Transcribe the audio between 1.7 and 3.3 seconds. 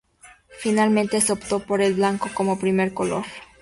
el blanco como primer color.